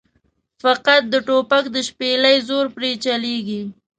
[0.63, 3.61] فقط د توپک د شپېلۍ زور پرې چلېږي.